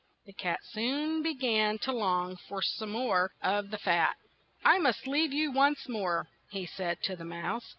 The 0.25 0.33
cat 0.33 0.61
soon 0.63 1.21
be 1.21 1.35
gan 1.35 1.77
to 1.83 1.91
long 1.91 2.35
for 2.35 2.63
some 2.63 2.89
more 2.89 3.33
of 3.39 3.69
the 3.69 3.77
fat. 3.77 4.15
"I 4.65 4.79
must 4.79 5.05
leave 5.05 5.31
you 5.31 5.51
once 5.51 5.87
more," 5.87 6.27
he 6.49 6.65
said 6.65 7.03
to 7.03 7.15
the 7.15 7.23
mouse. 7.23 7.67